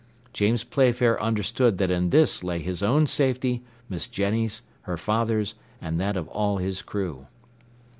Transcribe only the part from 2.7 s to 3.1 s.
own